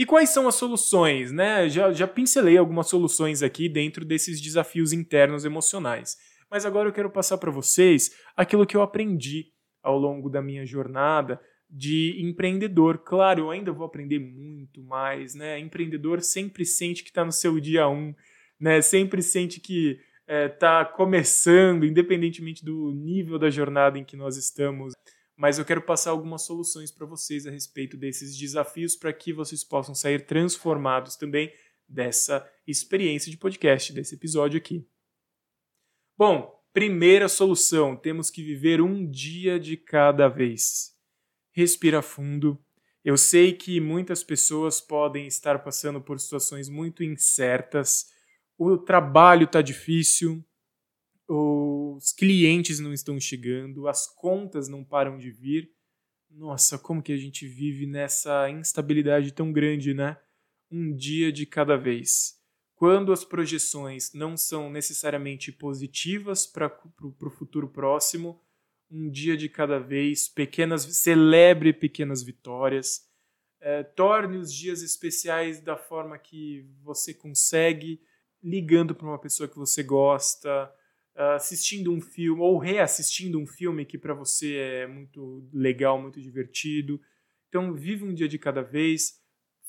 [0.00, 1.30] E quais são as soluções?
[1.30, 1.68] Né?
[1.68, 6.16] Já, já pincelei algumas soluções aqui dentro desses desafios internos emocionais.
[6.50, 10.64] Mas agora eu quero passar para vocês aquilo que eu aprendi ao longo da minha
[10.64, 12.96] jornada de empreendedor.
[13.04, 15.58] Claro, eu ainda vou aprender muito mais, né?
[15.58, 18.14] Empreendedor sempre sente que está no seu dia um,
[18.58, 18.80] né?
[18.80, 24.94] Sempre sente que está é, começando, independentemente do nível da jornada em que nós estamos
[25.40, 29.64] mas eu quero passar algumas soluções para vocês a respeito desses desafios para que vocês
[29.64, 31.50] possam sair transformados também
[31.88, 34.86] dessa experiência de podcast, desse episódio aqui.
[36.14, 40.94] Bom, primeira solução: temos que viver um dia de cada vez.
[41.52, 42.62] Respira fundo.
[43.02, 48.12] Eu sei que muitas pessoas podem estar passando por situações muito incertas.
[48.58, 50.44] O trabalho está difícil,
[51.32, 55.70] os clientes não estão chegando, as contas não param de vir.
[56.28, 60.18] Nossa, como que a gente vive nessa instabilidade tão grande, né?
[60.68, 62.36] Um dia de cada vez.
[62.74, 68.42] Quando as projeções não são necessariamente positivas para o futuro próximo,
[68.90, 73.08] um dia de cada vez, pequenas, celebre pequenas vitórias,
[73.60, 78.00] é, torne os dias especiais da forma que você consegue,
[78.42, 80.74] ligando para uma pessoa que você gosta,
[81.34, 87.00] assistindo um filme ou reassistindo um filme que para você é muito legal, muito divertido.
[87.48, 89.20] Então, vive um dia de cada vez,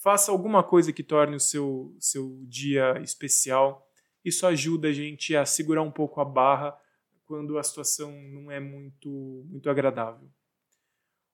[0.02, 3.88] faça alguma coisa que torne o seu, seu dia especial.
[4.24, 6.78] Isso ajuda a gente a segurar um pouco a barra
[7.26, 9.10] quando a situação não é muito,
[9.50, 10.30] muito agradável.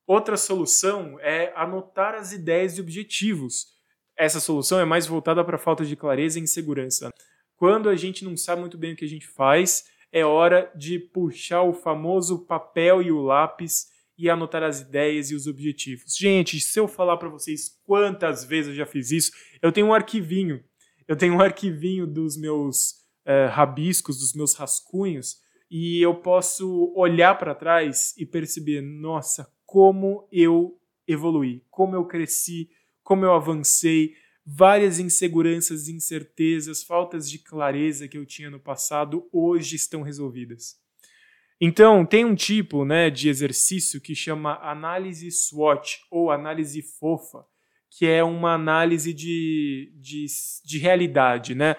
[0.06, 3.74] Outra solução é anotar as ideias e objetivos.
[4.16, 7.10] Essa solução é mais voltada para falta de clareza e insegurança.
[7.56, 10.98] Quando a gente não sabe muito bem o que a gente faz, é hora de
[10.98, 16.16] puxar o famoso papel e o lápis e anotar as ideias e os objetivos.
[16.16, 19.94] Gente, se eu falar para vocês quantas vezes eu já fiz isso, eu tenho um
[19.94, 20.62] arquivinho.
[21.06, 22.90] Eu tenho um arquivinho dos meus
[23.24, 25.36] uh, rabiscos, dos meus rascunhos,
[25.70, 32.68] e eu posso olhar para trás e perceber, nossa, como eu evolui, como eu cresci,
[33.02, 34.14] como eu avancei,
[34.50, 40.80] Várias inseguranças, incertezas, faltas de clareza que eu tinha no passado hoje estão resolvidas.
[41.60, 47.44] Então, tem um tipo né, de exercício que chama análise SWOT ou análise fofa,
[47.90, 50.24] que é uma análise de, de,
[50.64, 51.54] de realidade.
[51.54, 51.76] Né?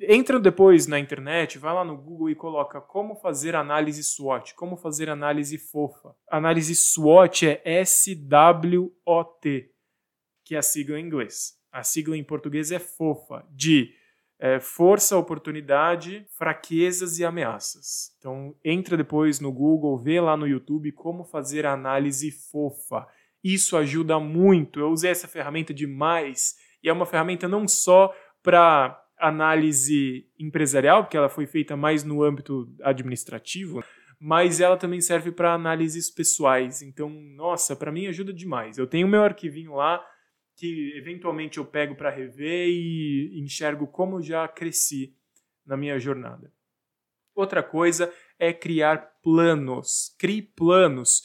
[0.00, 4.76] Entra depois na internet, vai lá no Google e coloca como fazer análise SWOT, como
[4.76, 6.12] fazer análise fofa.
[6.28, 9.70] Análise SWOT é S-W-O-T,
[10.44, 13.94] que é a sigla em inglês a sigla em português é FOFA, de
[14.38, 18.14] é, força, oportunidade, fraquezas e ameaças.
[18.18, 23.06] Então, entra depois no Google, vê lá no YouTube como fazer a análise FOFA.
[23.44, 24.80] Isso ajuda muito.
[24.80, 31.16] Eu usei essa ferramenta demais e é uma ferramenta não só para análise empresarial, porque
[31.16, 33.84] ela foi feita mais no âmbito administrativo,
[34.18, 36.80] mas ela também serve para análises pessoais.
[36.80, 38.78] Então, nossa, para mim ajuda demais.
[38.78, 40.02] Eu tenho meu arquivinho lá,
[40.60, 45.16] que eventualmente eu pego para rever e enxergo como já cresci
[45.64, 46.52] na minha jornada.
[47.34, 50.14] Outra coisa é criar planos.
[50.18, 51.22] Crie planos.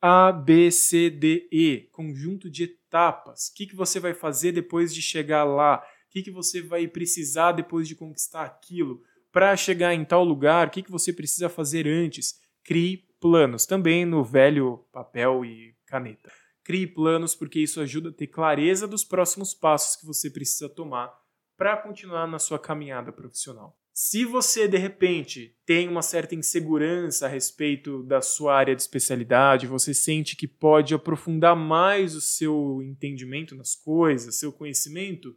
[0.00, 3.46] A, B, C, D, E, conjunto de etapas.
[3.46, 5.78] O que, que você vai fazer depois de chegar lá?
[6.08, 9.00] O que, que você vai precisar depois de conquistar aquilo?
[9.30, 12.40] Para chegar em tal lugar, o que, que você precisa fazer antes?
[12.64, 13.64] Crie planos.
[13.64, 16.32] Também no velho papel e caneta.
[16.64, 21.12] Crie planos, porque isso ajuda a ter clareza dos próximos passos que você precisa tomar
[21.56, 23.78] para continuar na sua caminhada profissional.
[23.94, 29.66] Se você, de repente, tem uma certa insegurança a respeito da sua área de especialidade,
[29.66, 35.36] você sente que pode aprofundar mais o seu entendimento nas coisas, seu conhecimento,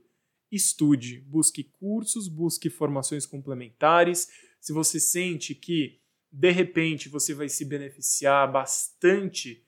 [0.49, 4.29] estude, busque cursos, busque formações complementares.
[4.61, 5.99] Se você sente que,
[6.31, 9.64] de repente, você vai se beneficiar bastante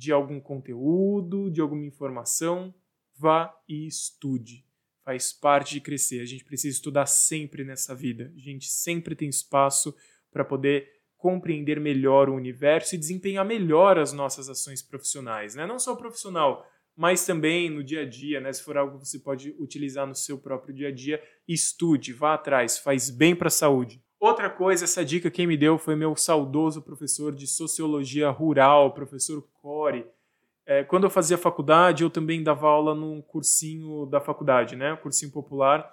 [0.00, 2.74] de algum conteúdo, de alguma informação,
[3.18, 4.64] vá e estude.
[5.04, 6.22] Faz parte de crescer.
[6.22, 8.32] A gente precisa estudar sempre nessa vida.
[8.34, 9.94] A gente sempre tem espaço
[10.32, 15.66] para poder compreender melhor o universo e desempenhar melhor as nossas ações profissionais, né?
[15.66, 18.50] Não só profissional, mas também no dia a dia, né?
[18.54, 22.32] Se for algo que você pode utilizar no seu próprio dia a dia, estude, vá
[22.32, 24.02] atrás, faz bem para a saúde.
[24.20, 29.42] Outra coisa, essa dica quem me deu foi meu saudoso professor de sociologia rural, professor
[29.62, 30.06] Core.
[30.66, 34.92] É, quando eu fazia faculdade, eu também dava aula num cursinho da faculdade, né?
[34.92, 35.90] Um cursinho popular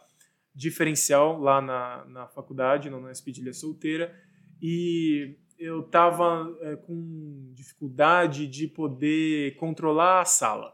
[0.54, 4.14] diferencial lá na, na faculdade, na Espidilha Solteira
[4.62, 10.74] e eu estava é, com dificuldade de poder controlar a sala.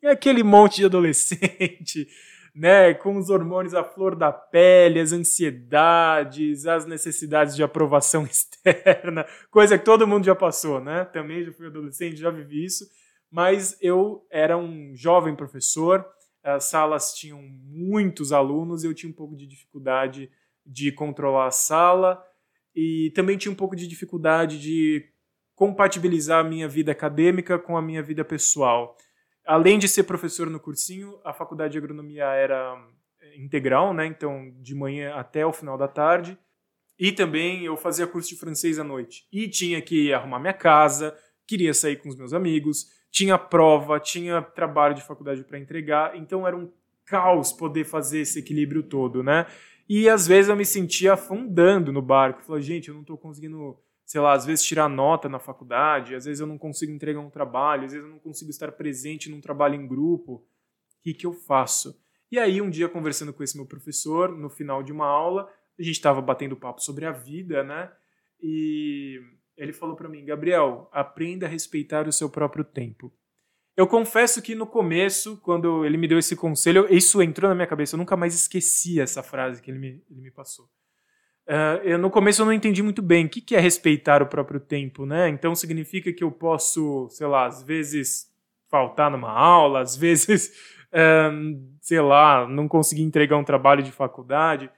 [0.00, 2.08] É aquele monte de adolescente,
[2.54, 9.26] né, com os hormônios à flor da pele, as ansiedades, as necessidades de aprovação externa,
[9.50, 11.04] coisa que todo mundo já passou, né?
[11.06, 12.86] Também já fui adolescente, já vivi isso,
[13.30, 16.04] mas eu era um jovem professor,
[16.42, 20.30] as salas tinham muitos alunos, eu tinha um pouco de dificuldade
[20.66, 22.22] de controlar a sala
[22.74, 25.08] e também tinha um pouco de dificuldade de
[25.54, 28.96] compatibilizar a minha vida acadêmica com a minha vida pessoal.
[29.46, 32.76] Além de ser professor no cursinho, a faculdade de agronomia era
[33.20, 34.06] eh, integral, né?
[34.06, 36.38] Então, de manhã até o final da tarde.
[36.98, 39.26] E também eu fazia curso de francês à noite.
[39.32, 44.40] E tinha que arrumar minha casa, queria sair com os meus amigos, tinha prova, tinha
[44.40, 46.16] trabalho de faculdade para entregar.
[46.16, 46.70] Então, era um
[47.04, 49.46] caos poder fazer esse equilíbrio todo, né?
[49.88, 52.42] E às vezes eu me sentia afundando no barco.
[52.42, 53.76] Falei, gente, eu não estou conseguindo,
[54.12, 57.30] sei lá, às vezes tirar nota na faculdade, às vezes eu não consigo entregar um
[57.30, 60.34] trabalho, às vezes eu não consigo estar presente num trabalho em grupo.
[60.34, 60.44] O
[61.02, 61.98] que, que eu faço?
[62.30, 65.82] E aí, um dia, conversando com esse meu professor, no final de uma aula, a
[65.82, 67.90] gente estava batendo papo sobre a vida, né?
[68.38, 69.18] E
[69.56, 73.10] ele falou para mim, Gabriel, aprenda a respeitar o seu próprio tempo.
[73.74, 77.66] Eu confesso que no começo, quando ele me deu esse conselho, isso entrou na minha
[77.66, 77.94] cabeça.
[77.94, 80.68] Eu nunca mais esqueci essa frase que ele me, ele me passou.
[81.46, 84.28] Uh, eu, no começo eu não entendi muito bem o que, que é respeitar o
[84.28, 85.28] próprio tempo, né?
[85.28, 88.30] Então significa que eu posso, sei lá, às vezes
[88.70, 90.52] faltar numa aula, às vezes,
[91.32, 94.70] um, sei lá, não conseguir entregar um trabalho de faculdade.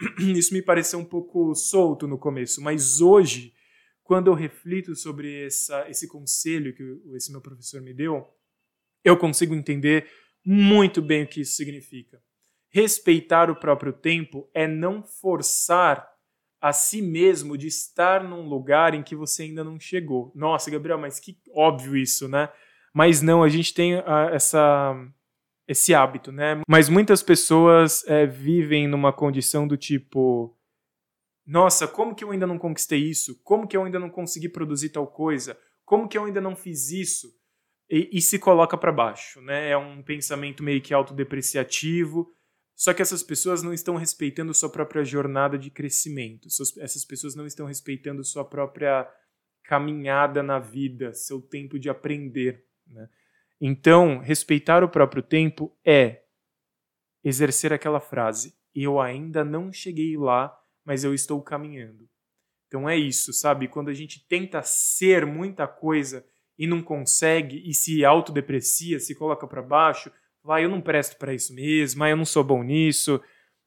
[0.18, 3.52] Isso me pareceu um pouco solto no começo, mas hoje,
[4.02, 8.26] quando eu reflito sobre essa, esse conselho que esse meu professor me deu,
[9.04, 10.08] eu consigo entender
[10.44, 12.20] muito bem o que isso significa.
[12.74, 16.10] Respeitar o próprio tempo é não forçar
[16.60, 20.32] a si mesmo de estar num lugar em que você ainda não chegou.
[20.34, 22.48] Nossa, Gabriel, mas que óbvio isso, né?
[22.92, 24.92] Mas não, a gente tem uh, essa
[25.68, 26.62] esse hábito, né?
[26.68, 30.58] Mas muitas pessoas é, vivem numa condição do tipo:
[31.46, 33.40] nossa, como que eu ainda não conquistei isso?
[33.44, 35.56] Como que eu ainda não consegui produzir tal coisa?
[35.84, 37.28] Como que eu ainda não fiz isso?
[37.90, 39.70] e, e se coloca para baixo, né?
[39.70, 42.33] É um pensamento meio que autodepreciativo.
[42.76, 46.48] Só que essas pessoas não estão respeitando sua própria jornada de crescimento.
[46.80, 49.08] Essas pessoas não estão respeitando sua própria
[49.62, 52.64] caminhada na vida, seu tempo de aprender.
[52.86, 53.08] Né?
[53.60, 56.22] Então, respeitar o próprio tempo é
[57.22, 62.08] exercer aquela frase: eu ainda não cheguei lá, mas eu estou caminhando.
[62.66, 63.68] Então é isso, sabe?
[63.68, 66.26] Quando a gente tenta ser muita coisa
[66.58, 70.10] e não consegue e se autodeprecia, se coloca para baixo,
[70.44, 73.20] vai, eu não presto para isso mesmo, ah, eu não sou bom nisso.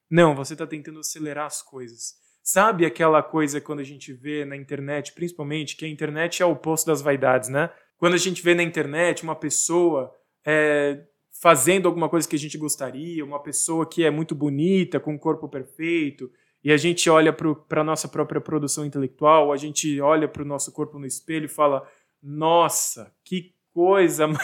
[0.08, 2.14] Não, você está tentando acelerar as coisas.
[2.42, 6.52] Sabe aquela coisa quando a gente vê na internet, principalmente, que a internet é o
[6.52, 7.70] oposto das vaidades, né?
[7.98, 10.14] Quando a gente vê na internet uma pessoa
[10.46, 11.04] é,
[11.42, 15.18] fazendo alguma coisa que a gente gostaria, uma pessoa que é muito bonita, com um
[15.18, 16.30] corpo perfeito,
[16.62, 20.46] e a gente olha para a nossa própria produção intelectual, a gente olha para o
[20.46, 21.86] nosso corpo no espelho e fala:
[22.22, 24.38] nossa, que coisa, né?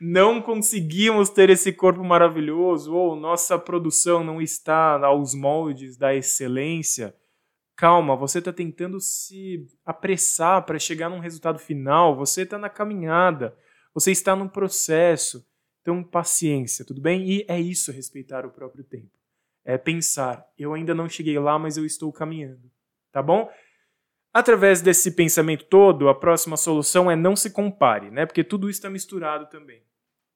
[0.00, 7.14] Não conseguimos ter esse corpo maravilhoso, ou nossa produção não está aos moldes da excelência.
[7.76, 13.56] Calma, você está tentando se apressar para chegar num resultado final, você está na caminhada,
[13.94, 15.44] você está num processo.
[15.80, 17.28] Então, paciência, tudo bem?
[17.28, 19.10] E é isso respeitar o próprio tempo.
[19.64, 22.70] É pensar, eu ainda não cheguei lá, mas eu estou caminhando.
[23.10, 23.50] Tá bom?
[24.32, 28.24] Através desse pensamento todo, a próxima solução é não se compare, né?
[28.24, 29.82] Porque tudo isso está misturado também.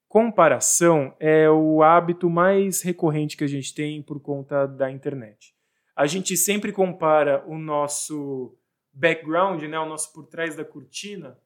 [0.07, 5.53] Comparação é o hábito mais recorrente que a gente tem por conta da internet.
[5.95, 8.55] A gente sempre compara o nosso
[8.93, 11.37] background, né, o nosso por trás da cortina,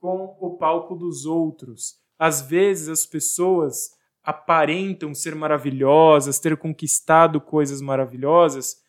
[0.00, 1.96] com o palco dos outros.
[2.18, 3.90] Às vezes as pessoas
[4.22, 8.82] aparentam ser maravilhosas, ter conquistado coisas maravilhosas,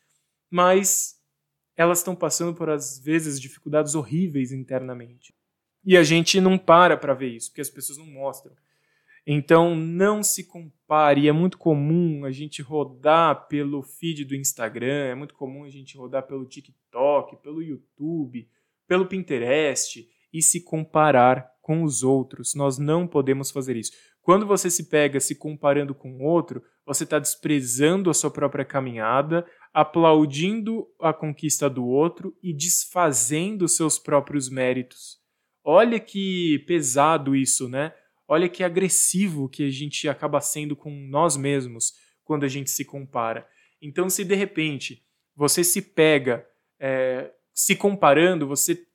[0.50, 1.19] mas
[1.80, 5.34] elas estão passando por, às vezes, dificuldades horríveis internamente.
[5.82, 8.52] E a gente não para para ver isso, porque as pessoas não mostram.
[9.26, 11.26] Então, não se compare.
[11.26, 15.96] É muito comum a gente rodar pelo feed do Instagram, é muito comum a gente
[15.96, 18.46] rodar pelo TikTok, pelo YouTube,
[18.86, 22.54] pelo Pinterest e se comparar com os outros.
[22.54, 23.92] Nós não podemos fazer isso.
[24.20, 29.46] Quando você se pega se comparando com outro, você está desprezando a sua própria caminhada,
[29.72, 35.18] aplaudindo a conquista do outro e desfazendo seus próprios méritos.
[35.62, 37.92] Olha que pesado isso, né?
[38.26, 41.94] Olha que agressivo que a gente acaba sendo com nós mesmos
[42.24, 43.46] quando a gente se compara.
[43.82, 45.04] Então, se de repente
[45.34, 46.46] você se pega
[46.78, 48.86] é, se comparando, você,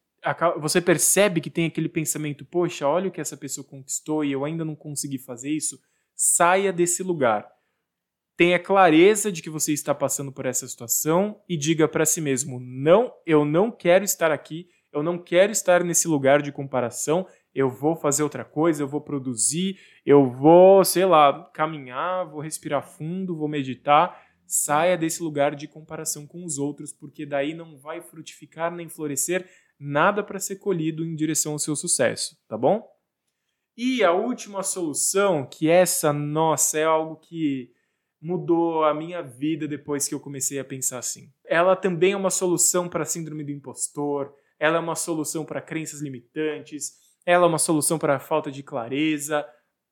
[0.60, 4.44] você percebe que tem aquele pensamento: poxa, olha o que essa pessoa conquistou e eu
[4.44, 5.80] ainda não consegui fazer isso.
[6.16, 7.55] Saia desse lugar.
[8.38, 12.60] Tenha clareza de que você está passando por essa situação e diga para si mesmo:
[12.60, 17.70] não, eu não quero estar aqui, eu não quero estar nesse lugar de comparação, eu
[17.70, 23.38] vou fazer outra coisa, eu vou produzir, eu vou, sei lá, caminhar, vou respirar fundo,
[23.38, 24.24] vou meditar.
[24.48, 29.50] Saia desse lugar de comparação com os outros, porque daí não vai frutificar nem florescer
[29.80, 32.88] nada para ser colhido em direção ao seu sucesso, tá bom?
[33.78, 37.72] E a última solução, que essa, nossa, é algo que
[38.22, 41.32] mudou a minha vida depois que eu comecei a pensar assim.
[41.46, 45.62] Ela também é uma solução para a síndrome do impostor, ela é uma solução para
[45.62, 46.94] crenças limitantes,
[47.26, 49.46] ela é uma solução para a falta de clareza.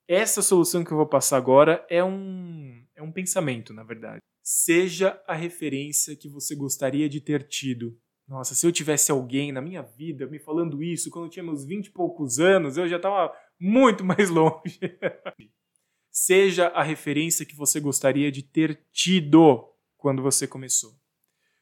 [0.08, 4.20] Essa solução que eu vou passar agora é um, é um pensamento, na verdade.
[4.42, 7.98] Seja a referência que você gostaria de ter tido.
[8.28, 11.66] Nossa, se eu tivesse alguém na minha vida me falando isso quando eu tinha meus
[11.66, 14.80] vinte e poucos anos, eu já estava muito mais longe.
[16.16, 20.94] Seja a referência que você gostaria de ter tido quando você começou.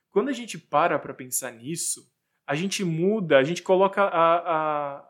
[0.09, 2.11] Quando a gente para para pensar nisso,
[2.45, 5.09] a gente muda, a gente coloca a, a,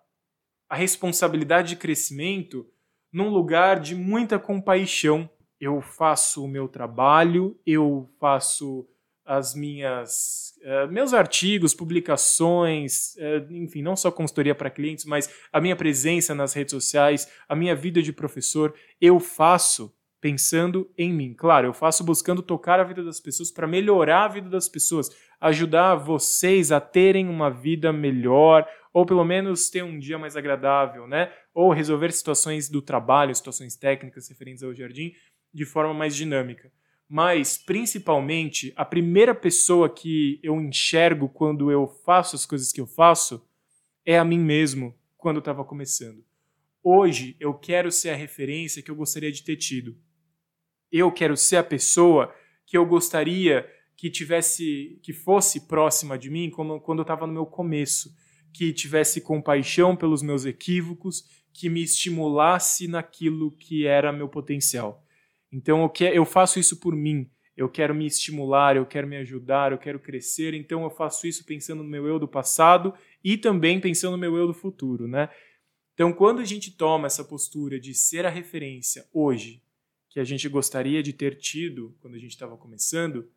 [0.69, 2.69] a responsabilidade de crescimento
[3.11, 5.27] num lugar de muita compaixão.
[5.59, 8.87] Eu faço o meu trabalho, eu faço
[9.31, 15.61] as minhas uh, meus artigos, publicações, uh, enfim, não só consultoria para clientes, mas a
[15.61, 21.33] minha presença nas redes sociais, a minha vida de professor, eu faço pensando em mim.
[21.33, 25.09] Claro, eu faço buscando tocar a vida das pessoas para melhorar a vida das pessoas,
[25.39, 31.07] ajudar vocês a terem uma vida melhor, ou pelo menos ter um dia mais agradável,
[31.07, 31.31] né?
[31.53, 35.13] Ou resolver situações do trabalho, situações técnicas referentes ao jardim,
[35.53, 36.69] de forma mais dinâmica.
[37.13, 42.87] Mas, principalmente, a primeira pessoa que eu enxergo quando eu faço as coisas que eu
[42.87, 43.45] faço
[44.05, 46.23] é a mim mesmo, quando eu estava começando.
[46.81, 49.97] Hoje, eu quero ser a referência que eu gostaria de ter tido.
[50.89, 52.33] Eu quero ser a pessoa
[52.65, 57.33] que eu gostaria que tivesse, que fosse próxima de mim quando, quando eu estava no
[57.33, 58.15] meu começo
[58.53, 65.05] que tivesse compaixão pelos meus equívocos, que me estimulasse naquilo que era meu potencial.
[65.51, 67.29] Então eu, que, eu faço isso por mim.
[67.55, 70.53] Eu quero me estimular, eu quero me ajudar, eu quero crescer.
[70.53, 72.93] Então eu faço isso pensando no meu eu do passado
[73.23, 75.29] e também pensando no meu eu do futuro, né?
[75.93, 79.61] Então quando a gente toma essa postura de ser a referência hoje
[80.09, 83.29] que a gente gostaria de ter tido quando a gente estava começando,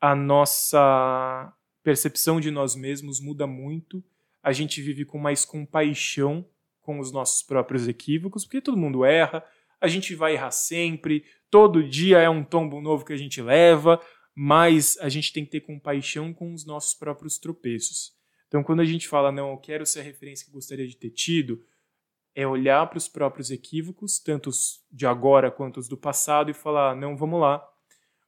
[0.00, 1.52] a nossa
[1.82, 4.02] percepção de nós mesmos muda muito
[4.42, 6.44] a gente vive com mais compaixão
[6.80, 9.44] com os nossos próprios equívocos, porque todo mundo erra,
[9.82, 14.00] a gente vai errar sempre, todo dia é um tombo novo que a gente leva,
[14.32, 18.12] mas a gente tem que ter compaixão com os nossos próprios tropeços.
[18.46, 21.10] Então, quando a gente fala, não, eu quero ser a referência que gostaria de ter
[21.10, 21.64] tido,
[22.32, 26.54] é olhar para os próprios equívocos, tanto os de agora quanto os do passado, e
[26.54, 27.66] falar, não, vamos lá,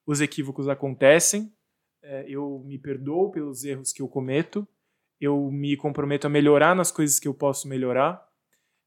[0.05, 1.55] os equívocos acontecem,
[2.03, 4.67] é, eu me perdoo pelos erros que eu cometo,
[5.21, 8.27] eu me comprometo a melhorar nas coisas que eu posso melhorar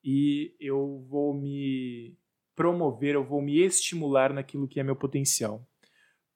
[0.04, 2.18] e eu vou me
[2.58, 5.64] promover, eu vou me estimular naquilo que é meu potencial.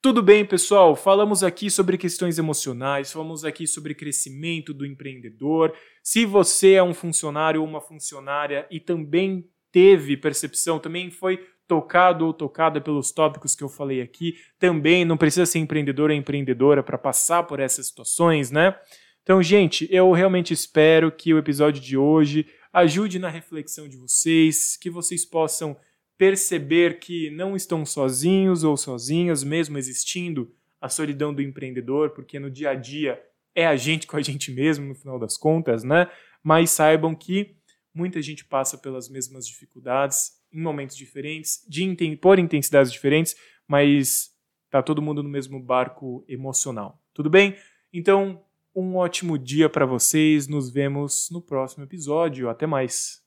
[0.00, 0.94] Tudo bem, pessoal?
[0.94, 5.74] Falamos aqui sobre questões emocionais, falamos aqui sobre crescimento do empreendedor.
[6.02, 12.26] Se você é um funcionário ou uma funcionária e também teve percepção, também foi tocado
[12.26, 16.82] ou tocada pelos tópicos que eu falei aqui, também não precisa ser empreendedor ou empreendedora
[16.82, 18.76] para passar por essas situações, né?
[19.22, 24.76] Então, gente, eu realmente espero que o episódio de hoje ajude na reflexão de vocês,
[24.76, 25.76] que vocês possam
[26.22, 32.48] perceber que não estão sozinhos ou sozinhas, mesmo existindo a solidão do empreendedor, porque no
[32.48, 33.20] dia a dia
[33.52, 36.08] é a gente com a gente mesmo, no final das contas, né?
[36.40, 37.56] Mas saibam que
[37.92, 43.34] muita gente passa pelas mesmas dificuldades em momentos diferentes, de por intensidades diferentes,
[43.66, 44.30] mas
[44.70, 47.02] tá todo mundo no mesmo barco emocional.
[47.12, 47.56] Tudo bem?
[47.92, 48.40] Então,
[48.74, 50.46] Um ótimo dia para vocês.
[50.46, 52.48] Nos vemos no próximo episódio.
[52.48, 53.21] Até mais.